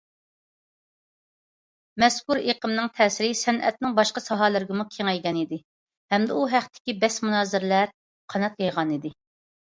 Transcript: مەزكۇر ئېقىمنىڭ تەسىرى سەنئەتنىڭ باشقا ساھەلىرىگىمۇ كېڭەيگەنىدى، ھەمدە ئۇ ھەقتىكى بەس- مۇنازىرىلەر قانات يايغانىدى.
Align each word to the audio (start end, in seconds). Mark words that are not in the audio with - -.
مەزكۇر 2.03 2.39
ئېقىمنىڭ 2.53 2.87
تەسىرى 2.95 3.27
سەنئەتنىڭ 3.41 3.93
باشقا 3.99 4.23
ساھەلىرىگىمۇ 4.27 4.85
كېڭەيگەنىدى، 4.95 5.59
ھەمدە 6.15 6.39
ئۇ 6.39 6.47
ھەقتىكى 6.55 6.95
بەس- 7.05 7.19
مۇنازىرىلەر 7.27 7.93
قانات 8.35 8.57
يايغانىدى. 8.65 9.13